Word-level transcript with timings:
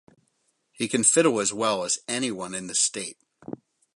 He 0.71 0.87
can 0.87 1.03
fiddle 1.03 1.39
as 1.39 1.53
well 1.53 1.83
as 1.83 1.99
anyone 2.07 2.55
in 2.55 2.65
the 2.65 2.73
State. 2.73 3.19